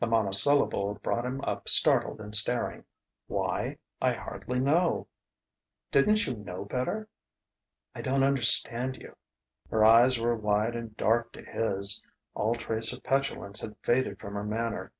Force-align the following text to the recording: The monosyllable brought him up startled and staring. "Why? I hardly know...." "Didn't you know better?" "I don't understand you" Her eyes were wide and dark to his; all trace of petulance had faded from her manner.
The 0.00 0.06
monosyllable 0.06 0.94
brought 1.02 1.26
him 1.26 1.42
up 1.42 1.68
startled 1.68 2.22
and 2.22 2.34
staring. 2.34 2.84
"Why? 3.26 3.76
I 4.00 4.14
hardly 4.14 4.60
know...." 4.60 5.08
"Didn't 5.90 6.26
you 6.26 6.34
know 6.36 6.64
better?" 6.64 7.10
"I 7.94 8.00
don't 8.00 8.22
understand 8.22 8.96
you" 8.96 9.14
Her 9.70 9.84
eyes 9.84 10.18
were 10.18 10.34
wide 10.36 10.74
and 10.74 10.96
dark 10.96 11.32
to 11.32 11.42
his; 11.42 12.02
all 12.34 12.54
trace 12.54 12.94
of 12.94 13.02
petulance 13.02 13.60
had 13.60 13.76
faded 13.82 14.18
from 14.18 14.32
her 14.36 14.42
manner. 14.44 14.90